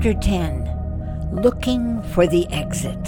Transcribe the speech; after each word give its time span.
Chapter 0.00 0.20
10 0.20 1.32
Looking 1.42 2.00
for 2.14 2.28
the 2.28 2.46
Exit. 2.52 3.04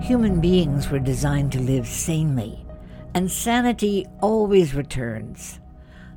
Human 0.00 0.40
beings 0.40 0.88
were 0.88 0.98
designed 0.98 1.52
to 1.52 1.60
live 1.60 1.86
sanely, 1.86 2.64
and 3.12 3.30
sanity 3.30 4.06
always 4.22 4.74
returns. 4.74 5.60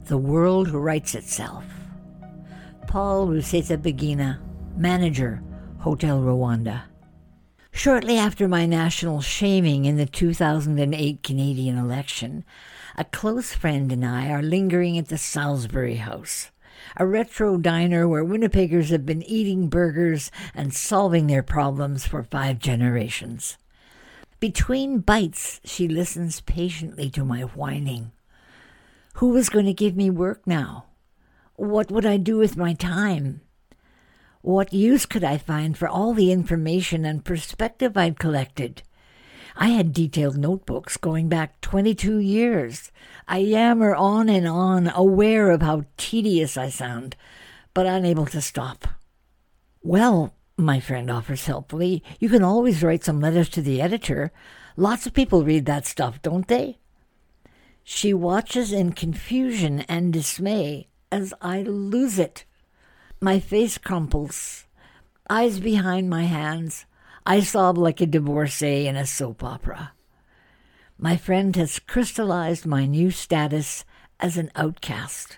The 0.06 0.18
world 0.18 0.70
rights 0.70 1.14
itself. 1.14 1.66
Paul 2.88 3.28
Rusesabagina, 3.28 4.40
manager, 4.78 5.44
Hotel 5.80 6.22
Rwanda. 6.22 6.84
Shortly 7.74 8.18
after 8.18 8.48
my 8.48 8.66
national 8.66 9.20
shaming 9.20 9.84
in 9.84 9.98
the 9.98 10.06
2008 10.06 11.22
Canadian 11.22 11.78
election, 11.78 12.46
a 12.98 13.04
close 13.04 13.54
friend 13.54 13.92
and 13.92 14.06
I 14.06 14.30
are 14.30 14.42
lingering 14.42 14.98
at 14.98 15.10
the 15.10 15.18
Salisbury 15.18 15.96
House, 15.96 16.50
a 16.98 17.06
retro 17.06 17.58
diner 17.58 18.08
where 18.08 18.24
Winnipeggers 18.24 18.90
have 18.90 19.06
been 19.06 19.24
eating 19.24 19.68
burgers 19.68 20.32
and 20.54 20.74
solving 20.74 21.28
their 21.28 21.44
problems 21.44 22.06
for 22.06 22.24
five 22.24 22.60
generations. 22.60 23.58
Between 24.40 25.00
bites, 25.00 25.62
she 25.64 25.88
listens 25.88 26.42
patiently 26.42 27.10
to 27.12 27.24
my 27.24 27.42
whining. 27.42 28.12
Who 29.16 29.30
was 29.30 29.50
going 29.50 29.66
to 29.68 29.74
give 29.74 29.96
me 29.96 30.10
work 30.10 30.46
now? 30.46 30.86
What 31.56 31.92
would 31.92 32.06
I 32.06 32.18
do 32.18 32.38
with 32.38 32.58
my 32.58 32.74
time? 32.74 33.42
What 34.42 34.74
use 34.74 35.06
could 35.06 35.24
I 35.24 35.38
find 35.38 35.78
for 35.78 35.88
all 35.88 36.14
the 36.14 36.32
information 36.32 37.06
and 37.06 37.24
perspective 37.24 37.96
I'd 37.96 38.20
collected? 38.20 38.82
I 39.56 39.70
had 39.70 39.94
detailed 39.94 40.38
notebooks 40.38 40.98
going 40.98 41.30
back 41.30 41.62
22 41.62 42.18
years. 42.18 42.92
I 43.28 43.38
yammer 43.38 43.96
on 43.96 44.30
and 44.30 44.48
on, 44.48 44.92
aware 44.94 45.52
of 45.52 45.62
how 45.62 45.86
tedious 45.98 46.58
I 46.58 46.70
sound, 46.70 47.16
but 47.74 47.86
unable 47.86 48.26
to 48.28 48.42
stop. 48.42 48.88
Well, 49.82 50.34
my 50.58 50.80
friend 50.80 51.10
offers 51.12 51.46
helpfully, 51.46 52.04
you 52.20 52.30
can 52.30 52.44
always 52.44 52.84
write 52.84 53.04
some 53.04 53.20
letters 53.20 53.50
to 53.50 53.62
the 53.62 53.82
editor. 53.82 54.32
Lots 54.78 55.06
of 55.06 55.14
people 55.14 55.44
read 55.44 55.66
that 55.66 55.86
stuff, 55.86 56.22
don't 56.22 56.48
they? 56.48 56.78
She 57.84 58.14
watches 58.14 58.72
in 58.72 58.94
confusion 58.94 59.82
and 59.82 60.14
dismay 60.14 60.88
as 61.12 61.34
I 61.42 61.62
lose 61.62 62.18
it. 62.18 62.46
My 63.22 63.40
face 63.40 63.78
crumples, 63.78 64.66
eyes 65.30 65.60
behind 65.60 66.10
my 66.10 66.24
hands. 66.24 66.86
I 67.26 67.40
sob 67.40 67.78
like 67.78 68.02
a 68.02 68.06
divorcee 68.06 68.86
in 68.86 68.98
a 68.98 69.06
soap 69.06 69.44
opera. 69.44 69.94
My 70.98 71.16
friend 71.16 71.56
has 71.56 71.80
crystallized 71.80 72.66
my 72.66 72.86
new 72.86 73.12
status 73.12 73.86
as 74.20 74.36
an 74.36 74.52
outcast. 74.56 75.38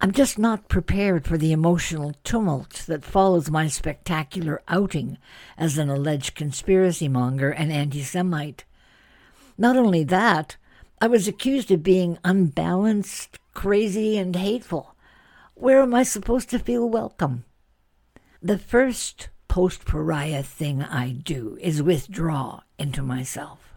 I'm 0.00 0.12
just 0.12 0.38
not 0.38 0.68
prepared 0.68 1.26
for 1.26 1.36
the 1.36 1.52
emotional 1.52 2.14
tumult 2.22 2.84
that 2.86 3.04
follows 3.04 3.50
my 3.50 3.66
spectacular 3.66 4.62
outing 4.68 5.18
as 5.58 5.78
an 5.78 5.90
alleged 5.90 6.36
conspiracy 6.36 7.08
monger 7.08 7.50
and 7.50 7.72
anti 7.72 8.02
Semite. 8.02 8.64
Not 9.58 9.76
only 9.76 10.04
that, 10.04 10.56
I 11.00 11.08
was 11.08 11.26
accused 11.26 11.72
of 11.72 11.82
being 11.82 12.18
unbalanced, 12.24 13.40
crazy, 13.52 14.16
and 14.16 14.34
hateful. 14.36 14.94
Where 15.54 15.82
am 15.82 15.94
I 15.94 16.04
supposed 16.04 16.50
to 16.50 16.58
feel 16.60 16.88
welcome? 16.88 17.44
The 18.40 18.58
first 18.58 19.28
post 19.52 19.84
pariah 19.84 20.42
thing 20.42 20.82
I 20.82 21.10
do 21.10 21.58
is 21.60 21.82
withdraw 21.82 22.60
into 22.78 23.02
myself. 23.02 23.74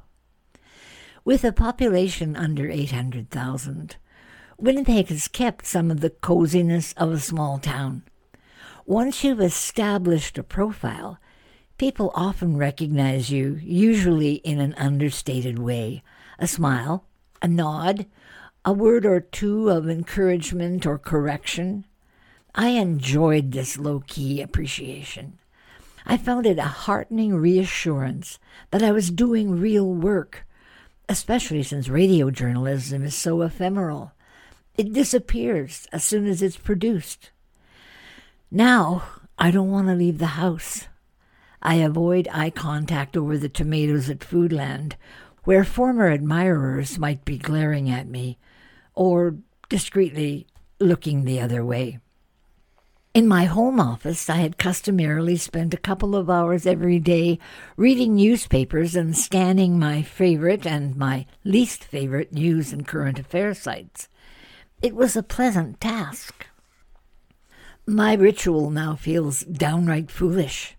With 1.25 1.43
a 1.43 1.51
population 1.51 2.37
under 2.37 2.69
800,000, 2.69 3.97
Winnipeg 4.57 5.09
has 5.09 5.27
kept 5.27 5.65
some 5.65 5.91
of 5.91 5.99
the 5.99 6.11
coziness 6.11 6.93
of 6.93 7.11
a 7.11 7.19
small 7.19 7.59
town. 7.59 8.03
Once 8.85 9.21
you've 9.21 9.41
established 9.41 10.37
a 10.37 10.43
profile, 10.43 11.19
people 11.77 12.09
often 12.15 12.55
recognize 12.55 13.29
you, 13.29 13.59
usually 13.61 14.35
in 14.35 14.61
an 14.61 14.75
understated 14.75 15.59
way 15.59 16.01
a 16.39 16.47
smile, 16.47 17.03
a 17.41 17.49
nod, 17.49 18.05
a 18.63 18.71
word 18.71 19.05
or 19.05 19.19
two 19.19 19.69
of 19.69 19.89
encouragement 19.89 20.85
or 20.85 20.97
correction. 20.97 21.83
I 22.55 22.69
enjoyed 22.69 23.51
this 23.51 23.77
low 23.77 24.01
key 24.07 24.41
appreciation. 24.41 25.37
I 26.05 26.17
found 26.17 26.45
it 26.45 26.59
a 26.59 26.63
heartening 26.63 27.33
reassurance 27.33 28.37
that 28.71 28.83
I 28.83 28.91
was 28.91 29.09
doing 29.09 29.59
real 29.59 29.91
work, 29.91 30.45
especially 31.09 31.63
since 31.63 31.89
radio 31.89 32.29
journalism 32.29 33.03
is 33.03 33.15
so 33.15 33.41
ephemeral. 33.41 34.11
It 34.77 34.93
disappears 34.93 35.87
as 35.91 36.03
soon 36.03 36.27
as 36.27 36.41
it's 36.41 36.57
produced. 36.57 37.31
Now, 38.51 39.03
I 39.39 39.49
don't 39.49 39.71
want 39.71 39.87
to 39.87 39.95
leave 39.95 40.19
the 40.19 40.37
house. 40.37 40.87
I 41.61 41.75
avoid 41.75 42.27
eye 42.31 42.51
contact 42.51 43.17
over 43.17 43.37
the 43.37 43.49
tomatoes 43.49 44.09
at 44.09 44.19
Foodland, 44.19 44.93
where 45.43 45.63
former 45.63 46.09
admirers 46.09 46.99
might 46.99 47.25
be 47.25 47.37
glaring 47.37 47.89
at 47.89 48.07
me 48.07 48.37
or 48.93 49.35
discreetly 49.69 50.45
looking 50.79 51.23
the 51.23 51.39
other 51.39 51.65
way. 51.65 51.99
In 53.15 53.29
my 53.29 53.45
home 53.45 53.79
office, 53.79 54.29
I 54.29 54.35
had 54.35 54.57
customarily 54.57 55.37
spent 55.37 55.73
a 55.73 55.77
couple 55.77 56.17
of 56.17 56.29
hours 56.29 56.65
every 56.65 56.99
day 56.99 57.39
reading 57.77 58.15
newspapers 58.15 58.93
and 58.93 59.17
scanning 59.17 59.79
my 59.79 60.01
favorite 60.01 60.67
and 60.67 60.97
my 60.97 61.25
least 61.45 61.85
favorite 61.85 62.33
news 62.33 62.73
and 62.73 62.85
current 62.85 63.17
affairs 63.17 63.59
sites. 63.59 64.09
It 64.81 64.93
was 64.95 65.15
a 65.15 65.23
pleasant 65.23 65.79
task. 65.79 66.45
My 67.87 68.15
ritual 68.15 68.69
now 68.69 68.97
feels 68.97 69.45
downright 69.45 70.11
foolish. 70.11 70.75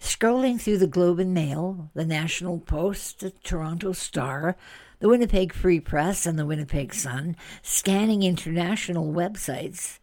Scrolling 0.00 0.60
through 0.60 0.78
the 0.78 0.86
Globe 0.86 1.18
and 1.18 1.34
Mail, 1.34 1.90
the 1.94 2.06
National 2.06 2.60
Post, 2.60 3.18
the 3.18 3.30
Toronto 3.42 3.90
Star, 3.90 4.54
the 5.00 5.08
Winnipeg 5.08 5.52
Free 5.52 5.80
Press 5.80 6.26
and 6.26 6.38
the 6.38 6.46
Winnipeg 6.46 6.94
Sun, 6.94 7.34
scanning 7.60 8.22
international 8.22 9.12
websites, 9.12 9.98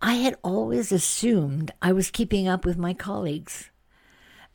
I 0.00 0.14
had 0.14 0.36
always 0.42 0.92
assumed 0.92 1.72
I 1.82 1.92
was 1.92 2.10
keeping 2.10 2.46
up 2.46 2.64
with 2.64 2.78
my 2.78 2.94
colleagues. 2.94 3.70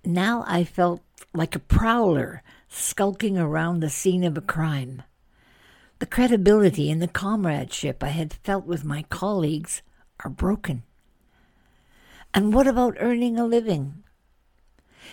Now 0.05 0.43
I 0.47 0.63
felt 0.63 1.01
like 1.33 1.55
a 1.55 1.59
prowler 1.59 2.43
skulking 2.69 3.37
around 3.37 3.79
the 3.79 3.89
scene 3.89 4.23
of 4.23 4.37
a 4.37 4.41
crime. 4.41 5.03
The 5.99 6.05
credibility 6.05 6.91
and 6.91 7.01
the 7.01 7.07
comradeship 7.07 8.03
I 8.03 8.09
had 8.09 8.33
felt 8.33 8.65
with 8.65 8.83
my 8.83 9.03
colleagues 9.03 9.81
are 10.23 10.29
broken. 10.29 10.83
And 12.33 12.53
what 12.53 12.67
about 12.67 12.97
earning 12.99 13.37
a 13.37 13.45
living? 13.45 14.03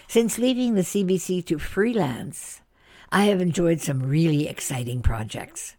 Since 0.09 0.39
leaving 0.39 0.75
the 0.75 0.83
CBC 0.83 1.45
to 1.47 1.59
freelance, 1.59 2.63
I 3.13 3.25
have 3.25 3.41
enjoyed 3.41 3.81
some 3.81 4.03
really 4.03 4.49
exciting 4.49 5.03
projects. 5.03 5.77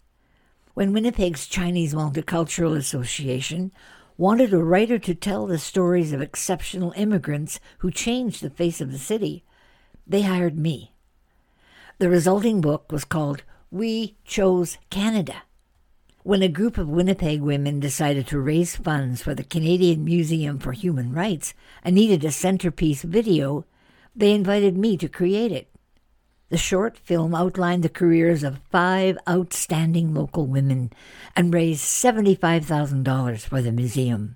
When 0.74 0.94
Winnipeg's 0.94 1.48
Chinese 1.48 1.94
Multicultural 1.94 2.78
Association 2.78 3.72
wanted 4.22 4.54
a 4.54 4.64
writer 4.64 5.00
to 5.00 5.16
tell 5.16 5.48
the 5.48 5.58
stories 5.58 6.14
of 6.14 6.22
exceptional 6.22 6.94
immigrants 6.96 7.60
who 7.80 7.90
changed 7.90 8.44
the 8.44 8.52
face 8.52 8.80
of 8.80 8.92
the 8.92 9.00
city, 9.00 9.44
they 10.06 10.22
hired 10.22 10.56
me. 10.56 10.94
The 11.98 12.08
resulting 12.08 12.62
book 12.62 12.92
was 12.92 13.04
called 13.04 13.42
We 13.72 14.18
Chose 14.24 14.78
Canada. 14.92 15.42
When 16.22 16.44
a 16.44 16.48
group 16.48 16.78
of 16.78 16.88
Winnipeg 16.88 17.42
women 17.42 17.80
decided 17.80 18.28
to 18.28 18.40
raise 18.40 18.76
funds 18.76 19.24
for 19.24 19.34
the 19.34 19.44
Canadian 19.44 20.06
Museum 20.06 20.60
for 20.60 20.74
Human 20.74 21.14
Rights 21.14 21.56
and 21.84 21.96
needed 21.96 22.24
a 22.24 22.32
centerpiece 22.32 23.02
video, 23.02 23.66
they 24.16 24.34
invited 24.34 24.78
me 24.78 24.98
to 24.98 25.10
create 25.10 25.52
it. 25.52 25.71
The 26.52 26.58
short 26.58 26.98
film 26.98 27.34
outlined 27.34 27.82
the 27.82 27.88
careers 27.88 28.44
of 28.44 28.60
five 28.70 29.18
outstanding 29.28 30.14
local 30.14 30.48
women 30.48 30.92
and 31.34 31.54
raised 31.54 31.86
$75,000 31.86 33.40
for 33.40 33.62
the 33.62 33.72
museum. 33.72 34.36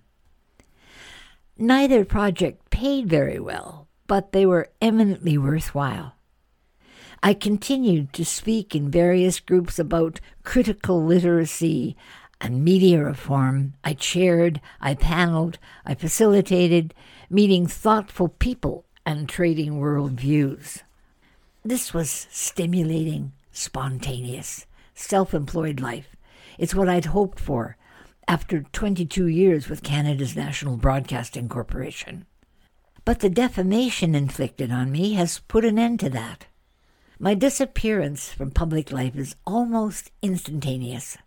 Neither 1.58 2.06
project 2.06 2.70
paid 2.70 3.10
very 3.10 3.38
well, 3.38 3.90
but 4.08 4.32
they 4.32 4.46
were 4.46 4.70
eminently 4.82 5.38
worthwhile. 5.38 6.16
I 7.22 7.34
continued 7.34 8.14
to 8.14 8.24
speak 8.24 8.74
in 8.74 8.90
various 8.90 9.42
groups 9.42 9.78
about 9.78 10.22
critical 10.46 11.04
literacy 11.04 11.98
and 12.40 12.64
media 12.64 13.04
reform. 13.04 13.74
I 13.84 13.94
chaired, 13.94 14.62
I 14.80 14.96
paneled, 14.96 15.58
I 15.86 15.96
facilitated, 15.96 16.94
meeting 17.30 17.68
thoughtful 17.68 18.30
people 18.30 18.86
and 19.06 19.28
trading 19.28 19.80
world 19.80 20.14
views. 20.14 20.85
This 21.68 21.96
was 21.96 22.28
stimulating, 22.30 23.32
spontaneous, 23.52 24.68
self 24.94 25.34
employed 25.34 25.80
life. 25.80 26.16
It's 26.60 26.76
what 26.76 26.88
I'd 26.88 27.06
hoped 27.06 27.40
for 27.40 27.76
after 28.28 28.62
22 28.62 29.26
years 29.26 29.68
with 29.68 29.82
Canada's 29.82 30.36
National 30.36 30.78
Broadcasting 30.78 31.50
Corporation. 31.50 32.28
But 33.04 33.22
the 33.22 33.32
defamation 33.32 34.14
inflicted 34.14 34.72
on 34.72 34.92
me 34.92 35.14
has 35.14 35.40
put 35.40 35.66
an 35.66 35.80
end 35.80 36.00
to 36.02 36.10
that. 36.12 36.46
My 37.18 37.34
disappearance 37.34 38.32
from 38.32 38.52
public 38.52 38.92
life 38.92 39.16
is 39.16 39.36
almost 39.44 40.12
instantaneous. 40.22 41.18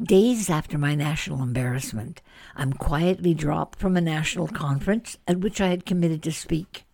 Days 0.00 0.48
after 0.48 0.78
my 0.78 0.94
national 0.94 1.42
embarrassment, 1.42 2.22
I'm 2.54 2.72
quietly 2.72 3.34
dropped 3.34 3.80
from 3.80 3.96
a 3.96 4.00
national 4.00 4.46
conference 4.46 5.18
at 5.26 5.40
which 5.40 5.60
I 5.60 5.70
had 5.70 5.84
committed 5.84 6.22
to 6.22 6.30
speak. 6.30 6.84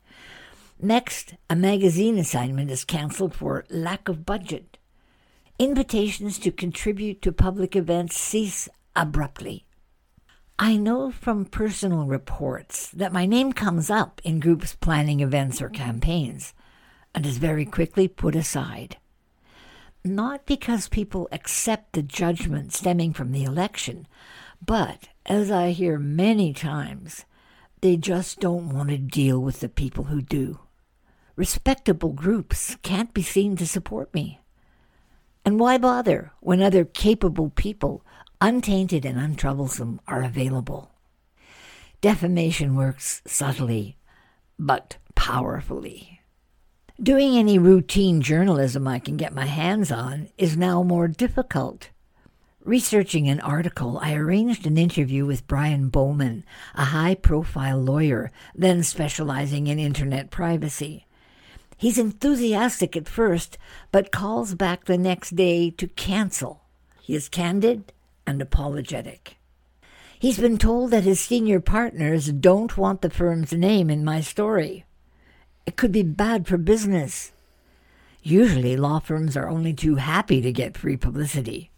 Next, 0.81 1.35
a 1.51 1.57
magazine 1.57 2.19
assignment 2.19 2.71
is 2.71 2.85
cancelled 2.85 3.35
for 3.35 3.65
lack 3.69 4.09
of 4.09 4.25
budget. 4.25 4.79
Invitations 5.59 6.39
to 6.39 6.53
contribute 6.53 7.21
to 7.23 7.33
public 7.33 7.75
events 7.75 8.17
cease 8.17 8.69
abruptly. 8.95 9.65
I 10.57 10.77
know 10.77 11.11
from 11.11 11.47
personal 11.47 12.07
reports 12.07 12.91
that 12.93 13.13
my 13.13 13.27
name 13.27 13.53
comes 13.53 13.91
up 13.91 14.21
in 14.23 14.39
groups 14.39 14.77
planning 14.77 15.19
events 15.19 15.61
or 15.61 15.69
campaigns 15.69 16.55
and 17.13 17.27
is 17.27 17.39
very 17.39 17.65
quickly 17.65 18.07
put 18.07 18.37
aside. 18.37 18.99
Not 20.05 20.47
because 20.47 20.89
people 20.89 21.29
accept 21.33 21.95
the 21.95 22.03
judgment 22.03 22.73
stemming 22.73 23.15
from 23.15 23.33
the 23.33 23.43
election, 23.43 24.07
but, 24.65 25.09
as 25.27 25.51
I 25.51 25.73
hear 25.73 25.99
many 25.99 26.53
times, 26.53 27.25
they 27.81 27.97
just 27.97 28.39
don't 28.39 28.73
want 28.73 28.91
to 28.91 28.99
deal 28.99 29.41
with 29.41 29.59
the 29.59 29.69
people 29.69 30.05
who 30.05 30.23
do. 30.23 30.61
Respectable 31.39 32.15
groups 32.15 32.77
can't 32.83 33.15
be 33.15 33.23
seen 33.23 33.55
to 33.59 33.65
support 33.65 34.13
me. 34.13 34.41
And 35.45 35.61
why 35.61 35.79
bother 35.79 36.33
when 36.41 36.61
other 36.61 36.85
capable 36.85 37.51
people, 37.51 38.05
untainted 38.41 39.05
and 39.05 39.21
untroublesome, 39.21 40.01
are 40.09 40.25
available? 40.25 40.91
Defamation 42.01 42.75
works 42.75 43.23
subtly, 43.25 43.97
but 44.59 44.97
powerfully. 45.15 46.23
Doing 47.01 47.37
any 47.37 47.57
routine 47.57 48.21
journalism 48.21 48.89
I 48.89 48.99
can 48.99 49.17
get 49.17 49.33
my 49.33 49.47
hands 49.47 49.93
on 49.93 50.31
is 50.39 50.57
now 50.57 50.83
more 50.83 51.07
difficult. 51.07 51.91
Researching 52.65 53.29
an 53.29 53.39
article, 53.39 54.01
I 54.03 54.15
arranged 54.15 54.67
an 54.67 54.77
interview 54.77 55.25
with 55.25 55.47
Brian 55.47 55.89
Bowman, 55.89 56.43
a 56.75 56.87
high 56.87 57.15
profile 57.15 57.81
lawyer, 57.81 58.33
then 58.57 58.83
specializing 58.83 59.69
in 59.69 59.79
internet 59.79 60.33
privacy. 60.33 61.05
He's 61.79 61.97
enthusiastic 61.97 62.97
at 62.97 63.09
first, 63.09 63.57
but 63.93 64.11
calls 64.11 64.57
back 64.57 64.85
the 64.85 64.99
next 64.99 65.37
day 65.37 65.71
to 65.71 65.87
cancel. 65.87 66.65
He 67.01 67.15
is 67.15 67.29
candid 67.29 67.93
and 68.27 68.43
apologetic. 68.43 69.37
He's 70.19 70.41
been 70.41 70.59
told 70.59 70.91
that 70.91 71.05
his 71.05 71.21
senior 71.21 71.61
partners 71.61 72.33
don't 72.33 72.77
want 72.77 73.01
the 73.01 73.11
firm's 73.11 73.53
name 73.53 73.89
in 73.91 74.05
my 74.05 74.21
story. 74.21 74.85
It 75.65 75.77
could 75.77 75.93
be 75.93 76.03
bad 76.03 76.49
for 76.49 76.59
business. 76.59 77.31
Usually, 78.25 78.77
law 78.77 78.99
firms 78.99 79.37
are 79.37 79.49
only 79.49 79.73
too 79.73 79.95
happy 79.95 80.41
to 80.41 80.51
get 80.51 80.77
free 80.77 80.97
publicity. 80.97 81.71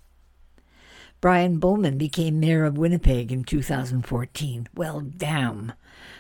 Brian 1.21 1.59
Bowman 1.59 1.99
became 1.99 2.41
mayor 2.41 2.65
of 2.65 2.79
Winnipeg 2.79 3.31
in 3.31 3.45
2014. 3.45 4.69
Well, 4.75 5.03
damn. 5.03 5.75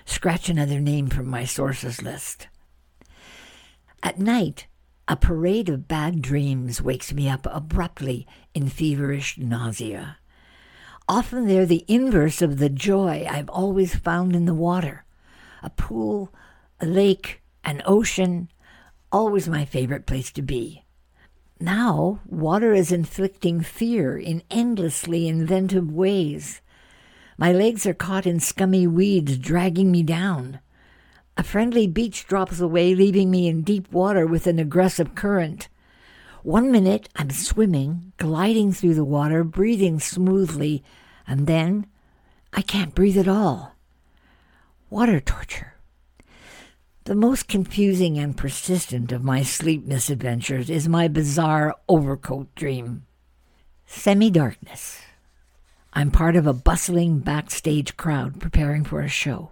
Scratch 0.05 0.51
another 0.51 0.81
name 0.81 1.09
from 1.09 1.27
my 1.27 1.47
sources 1.47 2.03
list. 2.03 2.49
At 4.03 4.19
night, 4.19 4.67
a 5.07 5.17
parade 5.17 5.69
of 5.69 5.89
bad 5.89 6.23
dreams 6.23 6.81
wakes 6.81 7.13
me 7.13 7.29
up 7.29 7.47
abruptly 7.51 8.27
in 8.55 8.69
feverish 8.69 9.37
nausea. 9.37 10.19
Often 11.09 11.49
they're 11.49 11.67
the 11.67 11.85
inverse 11.89 12.41
of 12.41 12.59
the 12.59 12.69
joy 12.69 13.27
I've 13.29 13.51
always 13.51 13.95
found 13.95 14.35
in 14.35 14.47
the 14.47 14.55
water. 14.55 15.05
A 15.63 15.71
pool, 15.71 16.33
a 16.81 16.87
lake, 16.87 17.43
an 17.65 17.83
ocean, 17.85 18.49
always 19.13 19.49
my 19.49 19.65
favorite 19.65 20.07
place 20.07 20.31
to 20.33 20.43
be. 20.43 20.85
Now, 21.59 22.21
water 22.25 22.73
is 22.73 22.91
inflicting 22.91 23.61
fear 23.61 24.17
in 24.17 24.43
endlessly 24.51 25.29
inventive 25.29 25.93
ways. 25.93 26.63
My 27.37 27.53
legs 27.53 27.85
are 27.85 27.95
caught 27.95 28.27
in 28.27 28.41
scummy 28.41 28.87
weeds, 28.87 29.37
dragging 29.37 29.91
me 29.91 30.03
down. 30.03 30.61
A 31.37 31.43
friendly 31.43 31.87
beach 31.87 32.27
drops 32.27 32.61
away, 32.61 32.95
leaving 32.95 33.31
me 33.31 33.49
in 33.49 33.63
deep 33.63 33.91
water 33.93 34.27
with 34.27 34.47
an 34.47 34.59
aggressive 34.59 35.15
current. 35.15 35.69
One 36.43 36.71
minute 36.71 37.09
I'm 37.17 37.31
swimming, 37.31 38.13
gliding 38.17 38.73
through 38.73 38.95
the 38.95 39.05
water, 39.05 39.45
breathing 39.45 40.01
smoothly, 40.01 40.83
and 41.27 41.47
then 41.47 41.87
I 42.53 42.63
can't 42.63 42.95
breathe 42.95 43.19
at 43.19 43.29
all. 43.29 43.77
Water 44.89 45.21
torture. 45.21 45.75
The 47.05 47.15
most 47.15 47.49
confusing 47.49 48.19
and 48.19 48.37
persistent 48.37 49.13
of 49.13 49.25
my 49.25 49.43
sleep 49.43 49.85
misadventures 49.85 50.69
is 50.69 50.89
my 50.89 51.09
bizarre 51.09 51.75
overcoat 51.89 52.55
dream. 52.55 53.07
Semi 53.87 54.31
darkness. 54.31 55.01
I'm 55.93 56.11
part 56.11 56.37
of 56.37 56.47
a 56.47 56.53
bustling 56.53 57.19
backstage 57.19 57.97
crowd 57.97 58.41
preparing 58.41 58.85
for 58.85 59.01
a 59.01 59.09
show. 59.09 59.51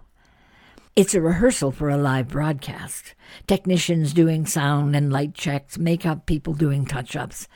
It's 0.99 1.15
a 1.15 1.21
rehearsal 1.21 1.71
for 1.71 1.91
a 1.91 1.97
live 1.97 2.27
broadcast. 2.27 3.15
Technicians 3.47 4.13
doing 4.13 4.47
sound 4.47 4.97
and 4.97 5.13
light 5.13 5.33
checks, 5.33 5.79
makeup 5.79 6.27
people 6.27 6.55
doing 6.55 6.85
touch 6.85 7.15
ups. 7.15 7.47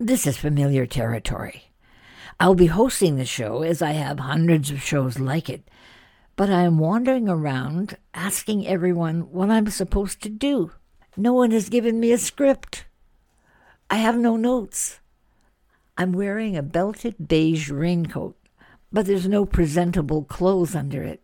This 0.00 0.26
is 0.26 0.36
familiar 0.36 0.84
territory. 0.84 1.70
I'll 2.40 2.56
be 2.56 2.66
hosting 2.66 3.14
the 3.14 3.26
show 3.26 3.62
as 3.62 3.80
I 3.80 3.92
have 3.92 4.18
hundreds 4.18 4.72
of 4.72 4.82
shows 4.82 5.20
like 5.20 5.48
it, 5.48 5.70
but 6.34 6.50
I 6.50 6.62
am 6.62 6.80
wandering 6.80 7.28
around 7.28 7.96
asking 8.12 8.66
everyone 8.66 9.30
what 9.30 9.50
I'm 9.50 9.68
supposed 9.68 10.20
to 10.22 10.28
do. 10.28 10.72
No 11.16 11.32
one 11.32 11.52
has 11.52 11.68
given 11.68 12.00
me 12.00 12.10
a 12.10 12.18
script. 12.18 12.86
I 13.88 13.98
have 13.98 14.18
no 14.18 14.36
notes. 14.36 14.98
I'm 15.96 16.10
wearing 16.10 16.56
a 16.56 16.62
belted 16.64 17.28
beige 17.28 17.70
raincoat, 17.70 18.36
but 18.92 19.06
there's 19.06 19.28
no 19.28 19.46
presentable 19.46 20.24
clothes 20.24 20.74
under 20.74 21.04
it. 21.04 21.23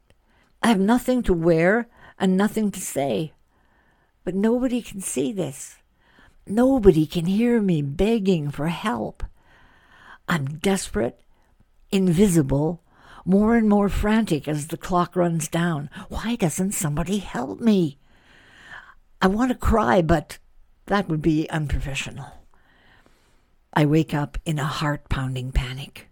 I 0.63 0.69
have 0.69 0.81
nothing 0.81 1.23
to 1.25 1.33
wear 1.33 1.89
and 2.19 2.37
nothing 2.37 2.71
to 2.71 2.81
say. 2.81 3.33
But 4.25 4.35
nobody 4.35 4.83
can 4.83 5.01
see 5.01 5.33
this. 5.33 5.79
Nobody 6.47 7.07
can 7.07 7.27
hear 7.27 7.61
me 7.61 7.81
begging 7.81 8.51
for 8.51 8.69
help. 8.69 9.23
I'm 10.29 10.59
desperate, 10.59 11.21
invisible, 11.91 12.83
more 13.25 13.57
and 13.57 13.69
more 13.69 13.89
frantic 13.89 14.47
as 14.47 14.67
the 14.67 14.77
clock 14.77 15.17
runs 15.17 15.49
down. 15.49 15.91
Why 16.09 16.37
doesn't 16.37 16.73
somebody 16.73 17.19
help 17.19 17.61
me? 17.61 17.99
I 19.23 19.27
want 19.27 19.51
to 19.51 19.57
cry, 19.57 20.03
but 20.03 20.39
that 20.87 21.09
would 21.09 21.23
be 21.23 21.49
unprofessional. 21.51 22.33
I 23.73 23.87
wake 23.87 24.13
up 24.13 24.39
in 24.45 24.59
a 24.59 24.65
heart 24.65 25.09
pounding 25.09 25.53
panic. 25.53 26.09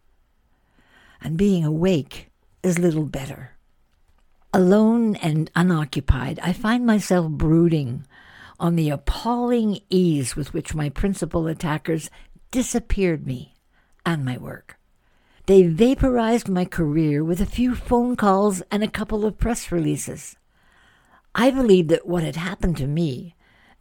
And 1.21 1.37
being 1.37 1.65
awake 1.65 2.31
is 2.63 2.79
little 2.79 3.07
better. 3.07 3.58
Alone 4.55 5.15
and 5.17 5.51
unoccupied, 5.55 6.41
I 6.43 6.55
find 6.55 6.87
myself 6.87 7.31
brooding 7.31 8.07
on 8.59 8.77
the 8.77 8.89
appalling 8.89 9.81
ease 9.91 10.37
with 10.37 10.55
which 10.55 10.75
my 10.75 10.89
principal 10.89 11.47
attackers 11.47 12.09
disappeared 12.51 13.27
me 13.27 13.57
and 14.07 14.25
my 14.25 14.39
work. 14.39 14.79
They 15.45 15.65
vaporized 15.65 16.49
my 16.49 16.65
career 16.65 17.23
with 17.23 17.43
a 17.43 17.47
few 17.47 17.75
phone 17.75 18.17
calls 18.17 18.63
and 18.71 18.83
a 18.83 18.89
couple 18.89 19.27
of 19.27 19.39
press 19.39 19.71
releases. 19.71 20.37
I 21.35 21.51
believed 21.51 21.91
that 21.91 22.07
what 22.07 22.23
had 22.23 22.37
happened 22.37 22.79
to 22.79 22.87
me, 22.87 23.35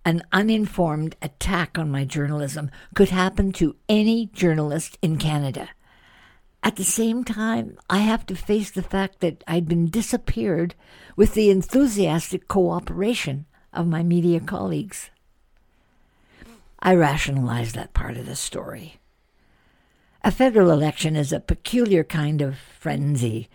an 0.03 0.21
uninformed 0.33 1.15
attack 1.21 1.77
on 1.77 1.89
my 1.89 2.03
journalism, 2.03 2.71
could 2.93 3.09
happen 3.09 3.53
to 3.53 3.77
any 3.87 4.27
journalist 4.27 4.97
in 5.01 5.17
Canada. 5.17 5.69
At 6.67 6.75
the 6.75 6.83
same 6.83 7.23
time, 7.23 7.77
I 7.89 7.99
have 7.99 8.25
to 8.25 8.35
face 8.35 8.71
the 8.71 8.81
fact 8.81 9.21
that 9.21 9.41
I'd 9.47 9.69
been 9.69 9.87
disappeared 9.87 10.75
with 11.15 11.33
the 11.33 11.49
enthusiastic 11.49 12.49
cooperation 12.49 13.45
of 13.71 13.87
my 13.87 14.03
media 14.03 14.41
colleagues. 14.41 15.09
I 16.81 16.93
rationalize 16.93 17.71
that 17.71 17.93
part 17.93 18.17
of 18.17 18.25
the 18.25 18.35
story. 18.35 18.99
A 20.25 20.29
federal 20.29 20.69
election 20.69 21.15
is 21.15 21.31
a 21.31 21.39
peculiar 21.39 22.03
kind 22.03 22.41
of 22.41 22.57
frenzy. 22.57 23.47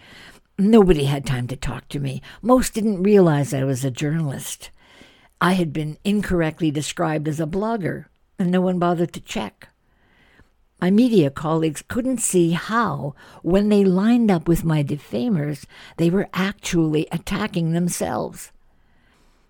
Nobody 0.58 1.04
had 1.04 1.26
time 1.26 1.48
to 1.48 1.56
talk 1.56 1.90
to 1.90 2.00
me. 2.00 2.22
Most 2.40 2.72
didn't 2.72 3.02
realize 3.02 3.52
I 3.52 3.64
was 3.64 3.84
a 3.84 3.90
journalist. 3.90 4.70
I 5.38 5.52
had 5.52 5.74
been 5.74 5.98
incorrectly 6.02 6.70
described 6.70 7.28
as 7.28 7.40
a 7.40 7.46
blogger, 7.46 8.06
and 8.38 8.50
no 8.50 8.62
one 8.62 8.78
bothered 8.78 9.12
to 9.12 9.20
check. 9.20 9.68
My 10.82 10.90
media 10.90 11.30
colleagues 11.30 11.84
couldn't 11.86 12.18
see 12.18 12.50
how, 12.50 13.14
when 13.42 13.68
they 13.68 13.84
lined 13.84 14.32
up 14.32 14.48
with 14.48 14.64
my 14.64 14.82
defamers, 14.82 15.64
they 15.96 16.10
were 16.10 16.28
actually 16.34 17.06
attacking 17.12 17.70
themselves. 17.70 18.50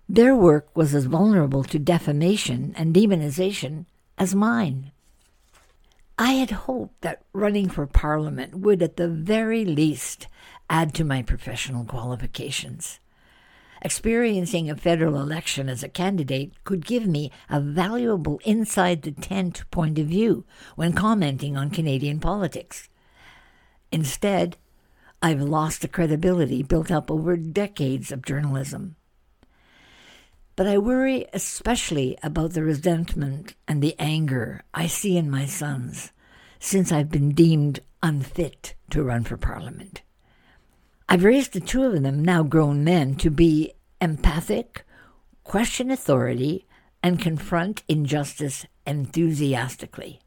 Their 0.07 0.35
work 0.35 0.67
was 0.75 0.93
as 0.93 1.05
vulnerable 1.05 1.63
to 1.63 1.79
defamation 1.79 2.75
and 2.77 2.93
demonization 2.93 3.85
as 4.15 4.35
mine. 4.35 4.91
I 6.19 6.33
had 6.33 6.51
hoped 6.51 7.01
that 7.01 7.23
running 7.33 7.67
for 7.67 7.87
Parliament 7.87 8.59
would, 8.59 8.83
at 8.83 8.97
the 8.97 9.07
very 9.07 9.65
least, 9.65 10.27
add 10.69 10.93
to 10.93 11.03
my 11.03 11.23
professional 11.23 11.83
qualifications. 11.83 12.99
Experiencing 13.85 14.69
a 14.69 14.77
federal 14.77 15.19
election 15.19 15.67
as 15.67 15.83
a 15.83 15.89
candidate 15.89 16.53
could 16.63 16.85
give 16.85 17.05
me 17.05 17.31
a 17.49 17.59
valuable 17.59 18.39
inside 18.45 19.01
the 19.01 19.11
tent 19.11 19.69
point 19.71 19.99
of 19.99 20.07
view 20.07 20.45
when 20.77 20.93
commenting 20.93 21.57
on 21.57 21.69
Canadian 21.69 22.21
politics. 22.21 22.87
Instead, 23.91 24.55
I've 25.21 25.41
lost 25.41 25.81
the 25.81 25.89
credibility 25.89 26.63
built 26.63 26.91
up 26.91 27.11
over 27.11 27.35
decades 27.35 28.09
of 28.09 28.25
journalism. 28.25 28.95
But 30.55 30.67
I 30.67 30.77
worry 30.77 31.25
especially 31.33 32.17
about 32.23 32.53
the 32.53 32.63
resentment 32.63 33.53
and 33.67 33.81
the 33.81 33.95
anger 33.99 34.63
I 34.73 34.87
see 34.87 35.17
in 35.17 35.29
my 35.29 35.45
sons 35.45 36.13
since 36.57 36.89
I've 36.89 37.11
been 37.11 37.33
deemed 37.33 37.81
unfit 38.01 38.75
to 38.91 39.03
run 39.03 39.25
for 39.25 39.35
Parliament. 39.35 40.03
I've 41.13 41.23
raised 41.23 41.53
the 41.53 41.59
two 41.59 41.83
of 41.83 42.01
them, 42.01 42.25
now 42.25 42.41
grown 42.41 42.83
men, 42.83 43.13
to 43.17 43.29
be 43.29 43.73
empathic, 44.01 44.83
question 45.43 45.91
authority, 45.91 46.65
and 47.03 47.21
confront 47.21 47.83
injustice 47.87 48.65
enthusiastically. 48.87 50.21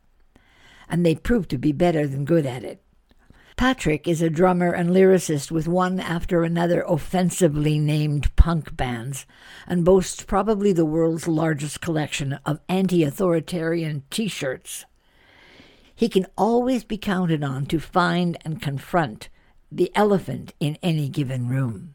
And 0.88 1.04
they 1.04 1.16
prove 1.16 1.48
to 1.48 1.58
be 1.58 1.72
better 1.72 2.06
than 2.06 2.24
good 2.24 2.46
at 2.46 2.62
it. 2.62 2.84
Patrick 3.56 4.06
is 4.06 4.22
a 4.22 4.30
drummer 4.30 4.70
and 4.70 4.90
lyricist 4.90 5.50
with 5.50 5.66
one 5.66 5.98
after 5.98 6.44
another 6.44 6.84
offensively 6.86 7.80
named 7.80 8.36
punk 8.36 8.76
bands 8.76 9.26
and 9.66 9.84
boasts 9.84 10.22
probably 10.22 10.72
the 10.72 10.86
world's 10.86 11.26
largest 11.26 11.80
collection 11.80 12.38
of 12.46 12.60
anti 12.68 13.02
authoritarian 13.02 14.04
t 14.10 14.28
shirts. 14.28 14.84
He 15.96 16.08
can 16.08 16.26
always 16.38 16.84
be 16.84 16.96
counted 16.96 17.42
on 17.42 17.66
to 17.66 17.80
find 17.80 18.38
and 18.44 18.62
confront 18.62 19.30
the 19.76 19.92
elephant 19.94 20.54
in 20.60 20.78
any 20.82 21.08
given 21.08 21.48
room. 21.48 21.94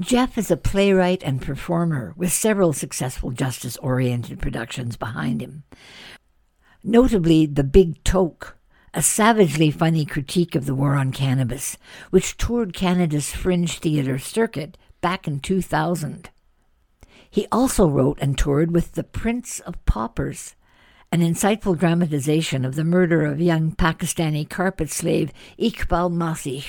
Jeff 0.00 0.36
is 0.36 0.50
a 0.50 0.56
playwright 0.56 1.22
and 1.22 1.42
performer 1.42 2.14
with 2.16 2.32
several 2.32 2.72
successful 2.72 3.30
justice 3.30 3.76
oriented 3.78 4.40
productions 4.40 4.96
behind 4.96 5.40
him. 5.40 5.64
Notably, 6.82 7.46
The 7.46 7.64
Big 7.64 8.02
Toke 8.04 8.56
a 8.94 9.02
savagely 9.02 9.70
funny 9.70 10.04
critique 10.04 10.54
of 10.54 10.66
the 10.66 10.74
war 10.74 10.94
on 10.94 11.12
cannabis, 11.12 11.78
which 12.10 12.36
toured 12.36 12.74
Canada's 12.74 13.32
fringe 13.32 13.78
theatre 13.78 14.18
circuit 14.18 14.76
back 15.00 15.26
in 15.26 15.40
2000. 15.40 16.28
He 17.30 17.46
also 17.50 17.88
wrote 17.88 18.18
and 18.20 18.36
toured 18.36 18.72
with 18.72 18.92
The 18.92 19.04
Prince 19.04 19.60
of 19.60 19.82
Paupers, 19.86 20.54
an 21.12 21.20
insightful 21.20 21.78
dramatization 21.78 22.64
of 22.64 22.74
the 22.74 22.82
murder 22.82 23.26
of 23.26 23.38
young 23.38 23.70
Pakistani 23.70 24.48
carpet 24.48 24.90
slave 24.90 25.30
Iqbal 25.58 26.10
Masih, 26.10 26.64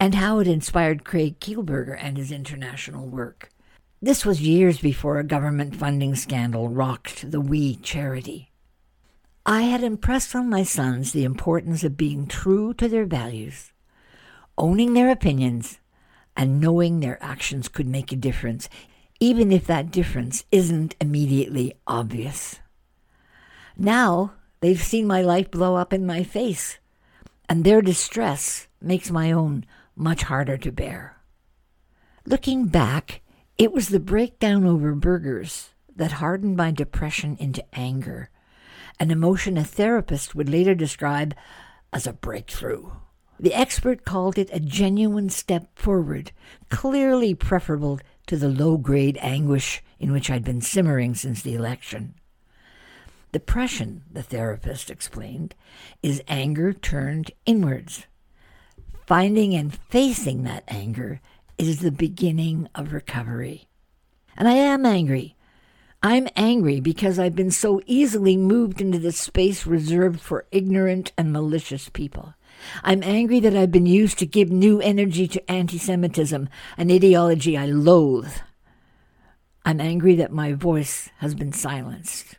and 0.00 0.14
how 0.14 0.38
it 0.38 0.48
inspired 0.48 1.04
Craig 1.04 1.38
Kielburger 1.38 1.94
and 2.00 2.16
his 2.16 2.32
international 2.32 3.06
work. 3.06 3.50
This 4.00 4.24
was 4.24 4.40
years 4.40 4.80
before 4.80 5.18
a 5.18 5.24
government 5.24 5.76
funding 5.76 6.16
scandal 6.16 6.70
rocked 6.70 7.30
the 7.30 7.42
WE 7.42 7.76
charity. 7.76 8.50
I 9.44 9.62
had 9.62 9.82
impressed 9.82 10.34
on 10.34 10.48
my 10.48 10.62
sons 10.62 11.12
the 11.12 11.24
importance 11.24 11.84
of 11.84 11.98
being 11.98 12.26
true 12.26 12.72
to 12.74 12.88
their 12.88 13.04
values, 13.04 13.72
owning 14.56 14.94
their 14.94 15.10
opinions, 15.10 15.78
and 16.34 16.58
knowing 16.58 17.00
their 17.00 17.22
actions 17.22 17.68
could 17.68 17.86
make 17.86 18.12
a 18.12 18.16
difference, 18.16 18.70
even 19.20 19.52
if 19.52 19.66
that 19.66 19.90
difference 19.90 20.46
isn't 20.50 20.96
immediately 21.02 21.74
obvious. 21.86 22.61
Now 23.76 24.32
they've 24.60 24.82
seen 24.82 25.06
my 25.06 25.22
life 25.22 25.50
blow 25.50 25.76
up 25.76 25.92
in 25.92 26.06
my 26.06 26.22
face, 26.22 26.78
and 27.48 27.64
their 27.64 27.82
distress 27.82 28.68
makes 28.80 29.10
my 29.10 29.32
own 29.32 29.64
much 29.96 30.24
harder 30.24 30.56
to 30.58 30.72
bear. 30.72 31.16
Looking 32.24 32.66
back, 32.66 33.20
it 33.58 33.72
was 33.72 33.88
the 33.88 34.00
breakdown 34.00 34.64
over 34.64 34.94
burgers 34.94 35.70
that 35.94 36.12
hardened 36.12 36.56
my 36.56 36.70
depression 36.70 37.36
into 37.38 37.64
anger 37.74 38.30
an 39.02 39.10
emotion 39.10 39.56
a 39.56 39.64
therapist 39.64 40.34
would 40.34 40.48
later 40.48 40.74
describe 40.74 41.34
as 41.92 42.06
a 42.06 42.12
breakthrough. 42.12 42.90
The 43.40 43.54
expert 43.54 44.04
called 44.04 44.38
it 44.38 44.48
a 44.52 44.60
genuine 44.60 45.28
step 45.28 45.76
forward, 45.76 46.30
clearly 46.68 47.34
preferable 47.34 47.98
to 48.28 48.36
the 48.36 48.48
low 48.48 48.76
grade 48.76 49.18
anguish 49.20 49.82
in 49.98 50.12
which 50.12 50.30
I'd 50.30 50.44
been 50.44 50.60
simmering 50.60 51.16
since 51.16 51.42
the 51.42 51.54
election. 51.54 52.14
Depression, 53.32 54.02
the 54.12 54.22
therapist 54.22 54.90
explained, 54.90 55.54
is 56.02 56.22
anger 56.28 56.74
turned 56.74 57.30
inwards. 57.46 58.06
Finding 59.06 59.54
and 59.54 59.74
facing 59.88 60.44
that 60.44 60.64
anger 60.68 61.20
is 61.56 61.80
the 61.80 61.90
beginning 61.90 62.68
of 62.74 62.92
recovery. 62.92 63.68
And 64.36 64.46
I 64.46 64.52
am 64.52 64.84
angry. 64.84 65.34
I'm 66.02 66.28
angry 66.36 66.80
because 66.80 67.18
I've 67.18 67.34
been 67.34 67.50
so 67.50 67.80
easily 67.86 68.36
moved 68.36 68.80
into 68.80 68.98
this 68.98 69.18
space 69.18 69.66
reserved 69.66 70.20
for 70.20 70.46
ignorant 70.50 71.12
and 71.16 71.32
malicious 71.32 71.88
people. 71.88 72.34
I'm 72.82 73.02
angry 73.02 73.40
that 73.40 73.56
I've 73.56 73.70
been 73.70 73.86
used 73.86 74.18
to 74.18 74.26
give 74.26 74.50
new 74.50 74.80
energy 74.80 75.26
to 75.28 75.50
anti 75.50 75.78
Semitism, 75.78 76.48
an 76.76 76.90
ideology 76.90 77.56
I 77.56 77.66
loathe. 77.66 78.32
I'm 79.64 79.80
angry 79.80 80.16
that 80.16 80.32
my 80.32 80.52
voice 80.52 81.08
has 81.18 81.34
been 81.34 81.52
silenced. 81.52 82.36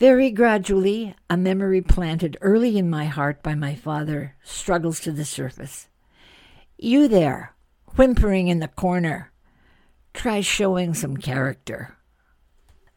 Very 0.00 0.30
gradually, 0.30 1.14
a 1.28 1.36
memory 1.36 1.82
planted 1.82 2.38
early 2.40 2.78
in 2.78 2.88
my 2.88 3.04
heart 3.04 3.42
by 3.42 3.54
my 3.54 3.74
father 3.74 4.34
struggles 4.42 4.98
to 5.00 5.12
the 5.12 5.26
surface. 5.26 5.88
You 6.78 7.06
there, 7.06 7.54
whimpering 7.96 8.48
in 8.48 8.60
the 8.60 8.68
corner, 8.68 9.30
try 10.14 10.40
showing 10.40 10.94
some 10.94 11.18
character. 11.18 11.98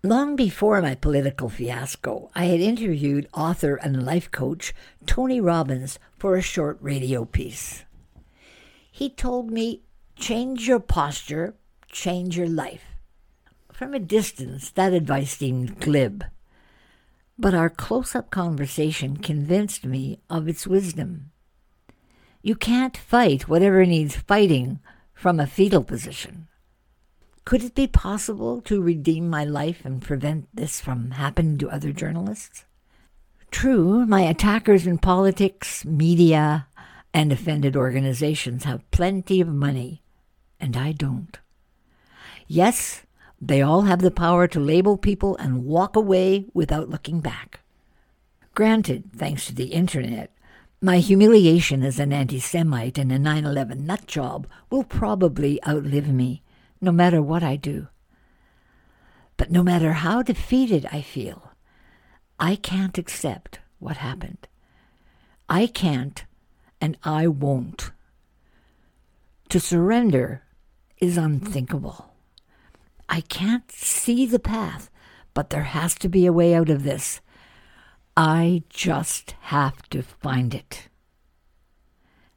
Long 0.01 0.37
before 0.37 0.81
my 0.81 0.95
political 0.95 1.49
fiasco, 1.49 2.31
I 2.35 2.45
had 2.45 2.61
interviewed 2.61 3.27
author 3.33 3.75
and 3.75 4.05
life 4.05 4.31
coach 4.31 4.73
Tony 5.05 5.41
Robbins 5.41 5.99
for 6.17 6.37
a 6.37 6.41
short 6.41 6.77
radio 6.79 7.25
piece. 7.25 7.83
He 8.89 9.09
told 9.09 9.51
me, 9.51 9.81
change 10.15 10.69
your 10.69 10.79
posture, 10.79 11.55
change 11.89 12.37
your 12.37 12.47
life. 12.47 12.85
From 13.73 13.93
a 13.93 13.99
distance, 13.99 14.71
that 14.71 14.93
advice 14.93 15.35
seemed 15.35 15.81
glib, 15.81 16.23
but 17.37 17.53
our 17.53 17.69
close 17.69 18.15
up 18.15 18.29
conversation 18.29 19.17
convinced 19.17 19.85
me 19.85 20.19
of 20.29 20.47
its 20.47 20.67
wisdom. 20.67 21.31
You 22.41 22.55
can't 22.55 22.97
fight 22.97 23.47
whatever 23.47 23.85
needs 23.85 24.15
fighting 24.15 24.79
from 25.13 25.39
a 25.39 25.47
fetal 25.47 25.83
position. 25.83 26.47
Could 27.45 27.63
it 27.63 27.75
be 27.75 27.87
possible 27.87 28.61
to 28.61 28.81
redeem 28.81 29.29
my 29.29 29.43
life 29.43 29.85
and 29.85 30.01
prevent 30.01 30.47
this 30.53 30.79
from 30.79 31.11
happening 31.11 31.57
to 31.59 31.69
other 31.69 31.91
journalists? 31.91 32.65
True, 33.51 34.05
my 34.05 34.21
attackers 34.21 34.87
in 34.87 34.97
politics, 34.97 35.85
media, 35.85 36.67
and 37.13 37.31
offended 37.31 37.75
organizations 37.75 38.63
have 38.63 38.89
plenty 38.91 39.39
of 39.39 39.47
money, 39.47 40.01
and 40.59 40.75
I 40.75 40.91
don't. 40.91 41.37
Yes, 42.47 43.02
they 43.45 43.61
all 43.61 43.81
have 43.81 43.99
the 43.99 44.09
power 44.09 44.47
to 44.47 44.59
label 44.59 44.97
people 44.97 45.35
and 45.35 45.65
walk 45.65 45.97
away 45.97 46.45
without 46.53 46.87
looking 46.87 47.19
back. 47.19 47.59
Granted, 48.55 49.11
thanks 49.13 49.45
to 49.47 49.53
the 49.53 49.73
internet, 49.73 50.31
my 50.81 50.99
humiliation 50.99 51.83
as 51.83 51.99
an 51.99 52.13
anti 52.13 52.39
Semite 52.39 52.97
and 52.97 53.11
a 53.11 53.19
9 53.19 53.43
11 53.45 53.85
nutjob 53.85 54.45
will 54.69 54.85
probably 54.85 55.59
outlive 55.67 56.07
me 56.07 56.41
no 56.79 56.93
matter 56.93 57.21
what 57.21 57.43
I 57.43 57.57
do. 57.57 57.89
But 59.35 59.51
no 59.51 59.61
matter 59.61 59.91
how 59.91 60.21
defeated 60.21 60.87
I 60.89 61.01
feel, 61.01 61.51
I 62.39 62.55
can't 62.55 62.97
accept 62.97 63.59
what 63.79 63.97
happened. 63.97 64.47
I 65.49 65.67
can't, 65.67 66.23
and 66.79 66.97
I 67.03 67.27
won't. 67.27 67.91
To 69.49 69.59
surrender 69.59 70.43
is 70.97 71.17
unthinkable. 71.17 72.12
I 73.13 73.21
can't 73.21 73.71
see 73.71 74.25
the 74.25 74.39
path, 74.39 74.89
but 75.35 75.51
there 75.51 75.65
has 75.65 75.93
to 75.99 76.09
be 76.09 76.25
a 76.25 76.33
way 76.33 76.55
out 76.55 76.71
of 76.71 76.81
this. 76.81 77.21
I 78.17 78.63
just 78.69 79.35
have 79.53 79.87
to 79.89 80.01
find 80.01 80.55
it. 80.55 80.89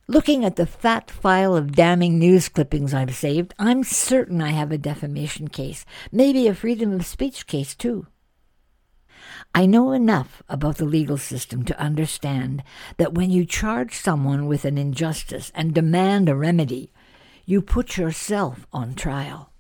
Looking 0.07 0.45
at 0.45 0.57
the 0.57 0.67
fat 0.67 1.11
file 1.11 1.57
of 1.57 1.73
damning 1.73 2.19
news 2.19 2.51
clippings 2.51 2.93
I've 2.93 3.15
saved, 3.15 3.55
I'm 3.59 3.85
certain 3.85 4.43
I 4.43 4.51
have 4.51 4.71
a 4.71 4.77
defamation 4.77 5.49
case, 5.49 5.87
maybe 6.13 6.47
a 6.47 6.55
freedom 6.55 6.93
of 6.93 7.07
speech 7.07 7.47
case 7.47 7.75
too. 7.75 8.09
I 9.55 9.65
know 9.65 9.93
enough 9.93 10.43
about 10.47 10.77
the 10.77 10.85
legal 10.85 11.17
system 11.17 11.65
to 11.65 11.81
understand 11.81 12.63
that 12.99 13.15
when 13.15 13.31
you 13.31 13.47
charge 13.47 13.95
someone 13.95 14.47
with 14.47 14.67
an 14.67 14.77
injustice 14.77 15.51
and 15.55 15.73
demand 15.73 16.29
a 16.29 16.37
remedy, 16.37 16.93
you 17.47 17.63
put 17.63 17.97
yourself 17.97 18.67
on 18.75 18.95
trial. 18.95 19.55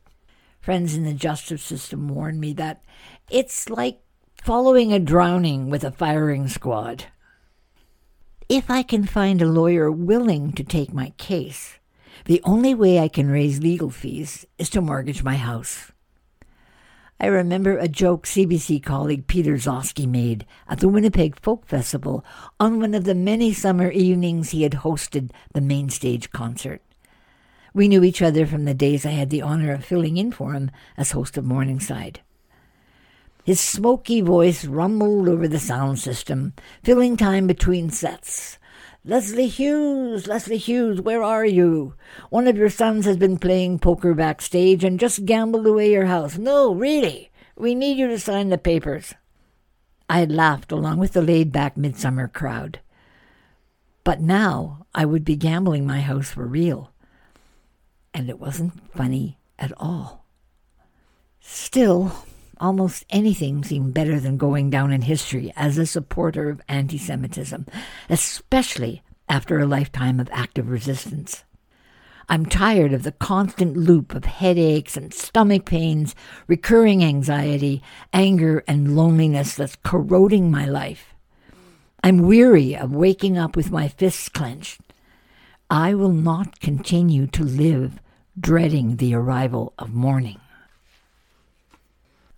Friends 0.67 0.97
in 0.97 1.05
the 1.05 1.15
justice 1.15 1.63
system 1.63 2.09
warn 2.09 2.41
me 2.41 2.53
that 2.55 2.83
it's 3.31 3.71
like 3.71 4.01
following 4.43 4.93
a 4.93 4.99
drowning 4.99 5.71
with 5.71 5.85
a 5.85 5.93
firing 5.93 6.49
squad. 6.49 7.05
If 8.49 8.69
I 8.69 8.83
can 8.83 9.07
find 9.07 9.41
a 9.41 9.47
lawyer 9.47 9.93
willing 9.93 10.51
to 10.55 10.65
take 10.65 10.93
my 10.93 11.11
case, 11.19 11.79
The 12.25 12.43
only 12.43 12.75
way 12.75 12.99
I 12.99 13.07
can 13.07 13.31
raise 13.31 13.61
legal 13.61 13.91
fees 13.91 14.45
is 14.59 14.69
to 14.71 14.81
mortgage 14.81 15.23
my 15.23 15.37
house. 15.37 15.93
I 17.21 17.27
remember 17.27 17.79
a 17.79 17.87
joke 17.87 18.27
CBC 18.27 18.83
colleague 18.83 19.29
Peter 19.29 19.55
Gzowski 19.55 20.09
made 20.09 20.47
at 20.69 20.81
the 20.81 20.89
Winnipeg 20.89 21.39
Folk 21.41 21.65
Festival 21.65 22.25
on 22.59 22.81
one 22.81 22.93
of 22.93 23.05
the 23.05 23.15
many 23.15 23.53
summer 23.53 23.93
evenings 23.93 24.51
he 24.51 24.65
had 24.65 24.83
hosted 24.83 25.31
the 25.55 25.61
main 25.61 25.91
stage 25.91 26.33
concert. 26.33 26.83
We 27.77 27.89
knew 27.89 28.03
each 28.03 28.23
other 28.23 28.47
from 28.47 28.65
the 28.65 28.73
days 28.73 29.05
I 29.05 29.11
had 29.11 29.29
the 29.29 29.43
honor 29.43 29.71
of 29.75 29.85
filling 29.85 30.17
in 30.17 30.33
for 30.33 30.55
him 30.55 30.71
as 30.97 31.11
host 31.11 31.37
of 31.37 31.45
Morningside. 31.45 32.21
His 33.45 33.61
smoky 33.61 34.23
voice 34.23 34.65
rumbled 34.65 35.29
over 35.29 35.47
the 35.47 35.59
sound 35.59 35.99
system, 35.99 36.55
filling 36.83 37.19
time 37.19 37.47
between 37.47 37.91
sets. 37.91 38.59
Lesley 39.05 39.47
Hughes, 39.47 40.27
Lesley 40.27 40.57
Hughes, 40.57 41.03
where 41.03 41.23
are 41.23 41.45
you? 41.45 41.93
One 42.31 42.49
of 42.49 42.57
your 42.57 42.71
sons 42.71 43.05
has 43.05 43.19
been 43.19 43.37
playing 43.37 43.81
poker 43.81 44.15
backstage 44.15 44.83
and 44.83 44.99
just 44.99 45.27
gambled 45.27 45.67
away 45.67 45.93
your 45.93 46.07
house. 46.07 46.39
No, 46.39 46.73
really. 46.73 47.31
We 47.57 47.75
need 47.75 47.99
you 47.99 48.09
to 48.09 48.19
sign 48.19 48.49
the 48.49 48.57
papers. 48.57 49.13
I 50.09 50.21
had 50.21 50.33
laughed 50.33 50.73
along 50.73 50.97
with 50.97 51.13
the 51.13 51.21
laid 51.21 51.53
back 51.53 51.77
midsummer 51.77 52.27
crowd. 52.27 52.81
But 54.03 54.23
now 54.23 54.87
I 54.95 55.05
would 55.05 55.27
be 55.27 55.37
gambling 55.37 55.87
my 55.87 56.01
house 56.01 56.31
for 56.31 56.47
real. 56.47 56.91
And 58.17 58.31
it 58.31 58.41
wasn't 58.41 58.73
funny 58.95 59.37
at 59.59 59.73
all. 59.77 60.25
Still, 61.39 62.25
almost 62.59 63.05
anything 63.11 63.63
seemed 63.63 63.93
better 63.93 64.19
than 64.19 64.39
going 64.39 64.71
down 64.71 64.91
in 64.91 65.03
history 65.03 65.53
as 65.55 65.77
a 65.77 65.85
supporter 65.85 66.49
of 66.49 66.63
anti 66.67 66.97
Semitism, 66.97 67.67
especially 68.09 69.03
after 69.29 69.59
a 69.59 69.67
lifetime 69.67 70.19
of 70.19 70.31
active 70.33 70.71
resistance. 70.71 71.45
I'm 72.27 72.47
tired 72.47 72.95
of 72.95 73.03
the 73.03 73.13
constant 73.13 73.77
loop 73.77 74.15
of 74.15 74.25
headaches 74.25 74.97
and 74.97 75.13
stomach 75.13 75.67
pains, 75.67 76.15
recurring 76.47 77.05
anxiety, 77.05 77.83
anger, 78.15 78.65
and 78.67 78.97
loneliness 78.97 79.55
that's 79.55 79.77
corroding 79.85 80.51
my 80.51 80.65
life. 80.65 81.13
I'm 82.03 82.21
weary 82.21 82.75
of 82.75 82.95
waking 82.95 83.37
up 83.37 83.57
with 83.57 83.71
my 83.71 83.89
fists 83.89 84.31
clenched. 84.31 84.81
I 85.69 85.93
will 85.93 86.13
not 86.13 86.61
continue 86.61 87.27
to 87.27 87.45
live 87.45 88.01
dreading 88.39 88.97
the 88.97 89.15
arrival 89.15 89.73
of 89.79 89.95
morning. 89.95 90.39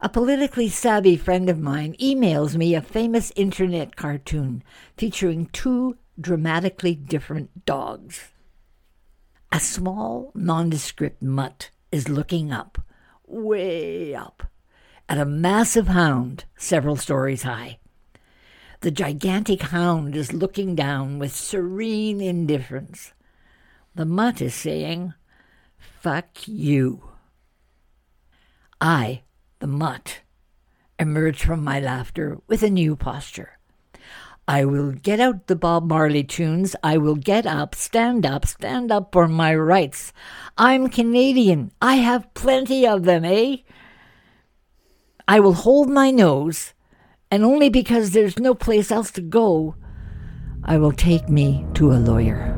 A 0.00 0.09
politically 0.09 0.69
savvy 0.69 1.17
friend 1.17 1.49
of 1.50 1.59
mine 1.59 1.97
emails 2.00 2.55
me 2.55 2.75
a 2.75 2.81
famous 2.81 3.33
internet 3.35 3.97
cartoon 3.97 4.62
featuring 4.97 5.47
two 5.47 5.97
dramatically 6.21 6.95
different 6.95 7.64
dogs. 7.64 8.28
A 9.50 9.59
small, 9.59 10.31
nondescript 10.37 11.21
mutt 11.21 11.71
is 11.90 12.09
looking 12.09 12.52
up, 12.52 12.81
way 13.26 14.14
up, 14.14 14.45
at 15.09 15.19
a 15.19 15.25
massive 15.25 15.88
hound 15.88 16.45
several 16.57 16.95
stories 16.95 17.43
high. 17.43 17.78
The 18.83 18.93
gigantic 18.93 19.62
hound 19.62 20.14
is 20.14 20.33
looking 20.33 20.76
down 20.76 21.19
with 21.19 21.35
serene 21.35 22.21
indifference. 22.21 23.12
The 23.97 24.05
mutt 24.05 24.40
is 24.40 24.55
saying, 24.55 25.14
Fuck 26.09 26.49
you. 26.49 27.03
I 28.81 29.25
the 29.59 29.67
mutt, 29.67 30.21
emerge 30.99 31.45
from 31.45 31.62
my 31.62 31.81
laughter 31.81 32.38
with 32.47 32.62
a 32.62 32.71
new 32.71 32.97
posture. 32.97 33.59
I 34.49 34.65
will 34.65 34.93
get 34.93 35.21
out 35.21 35.49
the 35.49 35.55
Bob 35.55 35.87
Marley 35.87 36.25
tunes. 36.25 36.75
I 36.83 36.97
will 36.97 37.15
get 37.15 37.45
up, 37.45 37.75
stand 37.75 38.25
up, 38.25 38.47
stand 38.47 38.91
up 38.91 39.12
for 39.12 39.29
my 39.29 39.55
rights. 39.55 40.15
I'm 40.57 40.88
Canadian. 40.88 41.73
I 41.83 41.97
have 41.97 42.33
plenty 42.33 42.87
of 42.87 43.05
them, 43.05 43.27
eh? 43.27 43.59
I 45.29 45.41
will 45.41 45.53
hold 45.53 45.91
my 45.91 46.11
nose, 46.11 46.73
and 47.31 47.45
only 47.45 47.69
because 47.69 48.12
there's 48.12 48.38
no 48.38 48.55
place 48.55 48.91
else 48.91 49.11
to 49.11 49.21
go, 49.21 49.75
I 50.65 50.79
will 50.79 50.93
take 50.93 51.29
me 51.29 51.67
to 51.75 51.93
a 51.93 52.00
lawyer. 52.00 52.58